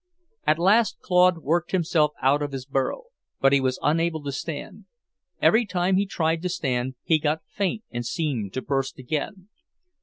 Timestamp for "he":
3.53-3.61, 5.95-6.07, 7.03-7.19